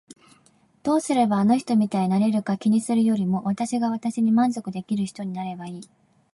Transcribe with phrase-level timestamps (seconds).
[0.81, 5.89] どうすればあの人みたいになれるか気にするよりも私が私に満足できる人になればいい。